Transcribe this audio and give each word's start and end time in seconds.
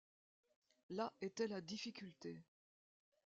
Là 0.89 1.13
était 1.21 1.47
la 1.47 1.61
difficulté 1.61 2.41